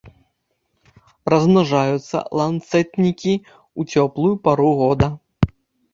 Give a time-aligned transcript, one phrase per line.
[1.33, 5.07] Размнажаюцца ланцэтнікі ў цёплую пару года.